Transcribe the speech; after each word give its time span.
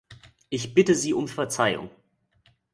Ich 0.49 0.73
bitte 0.73 0.95
Sie 0.95 1.13
um 1.13 1.27
Verzeihung. 1.27 1.91